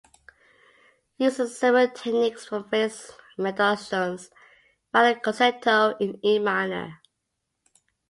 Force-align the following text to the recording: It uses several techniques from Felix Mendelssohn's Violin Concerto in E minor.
It 1.19 1.25
uses 1.25 1.55
several 1.59 1.87
techniques 1.87 2.47
from 2.47 2.67
Felix 2.67 3.11
Mendelssohn's 3.37 4.31
Violin 4.91 5.19
Concerto 5.19 5.95
in 5.99 6.19
E 6.25 6.39
minor. 6.39 6.99